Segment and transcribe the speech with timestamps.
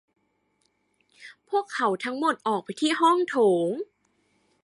[1.49, 3.35] พวกเขาทั้งหมดออกไปที่ห้องโถ
[3.67, 3.69] ง